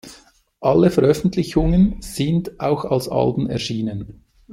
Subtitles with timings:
[0.61, 4.23] Alle Veröffentlichungen sind auch als Alben erschienen.